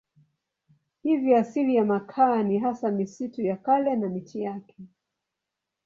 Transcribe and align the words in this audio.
Hivyo 1.03 1.37
asili 1.37 1.75
ya 1.75 1.85
makaa 1.85 2.43
ni 2.43 2.59
hasa 2.59 2.91
misitu 2.91 3.41
ya 3.41 3.57
kale 3.57 3.95
na 3.95 4.09
miti 4.09 4.41
yake. 4.41 4.75